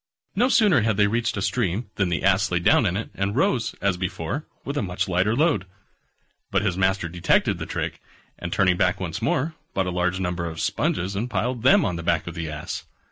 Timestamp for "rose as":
3.35-3.97